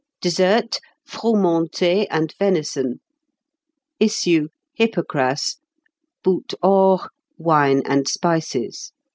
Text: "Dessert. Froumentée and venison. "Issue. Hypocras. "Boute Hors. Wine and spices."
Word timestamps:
"Dessert. 0.19 0.79
Froumentée 1.07 2.07
and 2.09 2.33
venison. 2.39 3.01
"Issue. 3.99 4.47
Hypocras. 4.73 5.57
"Boute 6.23 6.55
Hors. 6.63 7.07
Wine 7.37 7.83
and 7.85 8.07
spices." 8.07 8.93